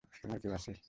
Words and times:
তোমার 0.19 0.37
কেউ 0.41 0.51
আছে? 0.57 0.71